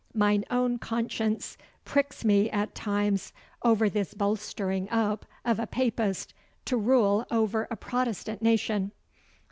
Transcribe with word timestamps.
Mine 0.15 0.45
own 0.49 0.79
conscience 0.79 1.59
pricks 1.85 2.25
me 2.25 2.49
at 2.49 2.73
times 2.73 3.33
over 3.61 3.87
this 3.87 4.15
bolstering 4.15 4.89
up 4.89 5.27
of 5.45 5.59
a 5.59 5.67
Papist 5.67 6.33
to 6.65 6.75
rule 6.75 7.27
over 7.29 7.67
a 7.69 7.75
Protestant 7.75 8.41
nation. 8.41 8.93